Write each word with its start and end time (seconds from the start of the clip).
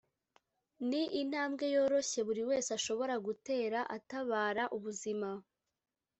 ni 0.89 1.01
intambwe 1.21 1.65
yoroshye 1.75 2.19
buri 2.27 2.43
wese 2.49 2.69
ashobora 2.77 3.15
gutera 3.25 3.79
atabara 3.97 4.63
ubuzima 4.77 5.29